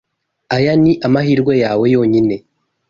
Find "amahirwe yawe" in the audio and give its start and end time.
1.07-1.85